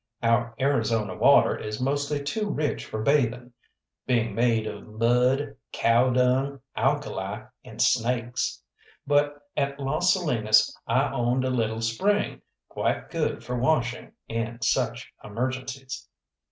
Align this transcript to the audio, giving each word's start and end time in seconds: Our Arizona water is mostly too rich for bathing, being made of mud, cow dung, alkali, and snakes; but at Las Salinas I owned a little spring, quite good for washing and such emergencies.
Our 0.23 0.55
Arizona 0.59 1.13
water 1.15 1.55
is 1.55 1.79
mostly 1.79 2.23
too 2.23 2.49
rich 2.49 2.85
for 2.85 3.03
bathing, 3.03 3.53
being 4.07 4.33
made 4.33 4.65
of 4.65 4.87
mud, 4.87 5.55
cow 5.71 6.09
dung, 6.09 6.59
alkali, 6.75 7.43
and 7.63 7.79
snakes; 7.79 8.63
but 9.05 9.43
at 9.55 9.79
Las 9.79 10.11
Salinas 10.11 10.75
I 10.87 11.11
owned 11.11 11.45
a 11.45 11.51
little 11.51 11.81
spring, 11.81 12.41
quite 12.67 13.11
good 13.11 13.43
for 13.43 13.55
washing 13.59 14.13
and 14.27 14.63
such 14.63 15.13
emergencies. 15.23 16.09